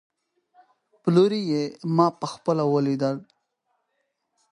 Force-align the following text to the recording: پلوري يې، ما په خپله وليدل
پلوري 1.01 1.41
يې، 1.51 1.63
ما 1.95 2.07
په 2.19 2.25
خپله 2.33 2.63
وليدل 2.73 3.15